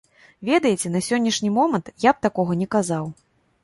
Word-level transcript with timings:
Ведаеце, 0.49 0.87
на 0.95 1.03
сённяшні 1.09 1.53
момант 1.61 1.95
я 2.09 2.19
б 2.19 2.25
такога 2.29 2.61
не 2.65 2.73
казаў. 2.79 3.05